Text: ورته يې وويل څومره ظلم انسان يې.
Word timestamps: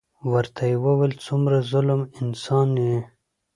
ورته 0.31 0.61
يې 0.69 0.75
وويل 0.85 1.13
څومره 1.25 1.57
ظلم 1.71 2.01
انسان 2.21 2.69
يې. 2.87 2.97